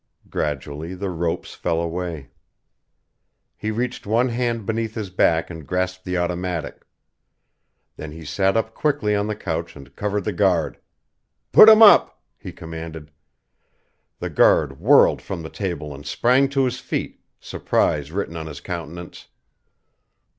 [0.31, 2.31] Gradually the ropes fell away.
[3.55, 6.87] He reached one hand beneath his back and grasped the automatic.
[7.97, 10.79] Then he sat up quickly on the couch and covered the guard.
[11.51, 13.11] "Put 'em up!" he commanded.
[14.17, 18.59] The guard whirled from the table and sprang to his feet, surprise written on his
[18.59, 19.27] countenance.